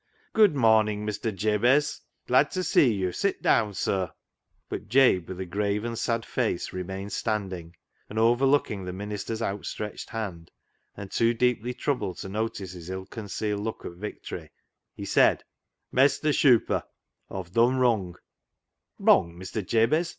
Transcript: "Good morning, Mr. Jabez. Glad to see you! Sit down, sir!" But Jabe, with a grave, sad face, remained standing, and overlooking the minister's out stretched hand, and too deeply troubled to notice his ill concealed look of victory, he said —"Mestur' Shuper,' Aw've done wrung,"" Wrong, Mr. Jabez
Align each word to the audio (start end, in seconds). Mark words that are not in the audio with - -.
"Good 0.33 0.55
morning, 0.55 1.05
Mr. 1.05 1.31
Jabez. 1.31 2.01
Glad 2.25 2.49
to 2.53 2.63
see 2.63 2.91
you! 2.91 3.11
Sit 3.11 3.39
down, 3.43 3.75
sir!" 3.75 4.11
But 4.67 4.87
Jabe, 4.87 5.27
with 5.27 5.39
a 5.39 5.45
grave, 5.45 5.85
sad 5.99 6.25
face, 6.25 6.73
remained 6.73 7.13
standing, 7.13 7.75
and 8.09 8.17
overlooking 8.17 8.83
the 8.83 8.93
minister's 8.93 9.43
out 9.43 9.63
stretched 9.67 10.09
hand, 10.09 10.49
and 10.97 11.11
too 11.11 11.35
deeply 11.35 11.75
troubled 11.75 12.17
to 12.17 12.29
notice 12.29 12.71
his 12.71 12.89
ill 12.89 13.05
concealed 13.05 13.61
look 13.61 13.85
of 13.85 13.97
victory, 13.97 14.49
he 14.95 15.05
said 15.05 15.43
—"Mestur' 15.93 16.31
Shuper,' 16.33 16.81
Aw've 17.29 17.51
done 17.51 17.77
wrung,"" 17.77 18.15
Wrong, 18.97 19.35
Mr. 19.35 19.63
Jabez 19.63 20.09